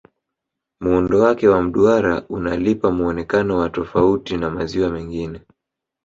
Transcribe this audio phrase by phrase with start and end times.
[0.79, 5.39] muundo Wake wa mduara unalipa muonekano wa tafauti na maziwa mengine